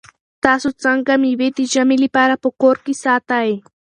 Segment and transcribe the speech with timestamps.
[0.43, 3.49] تاسو څنګه مېوې د ژمي لپاره په کور کې ساتئ؟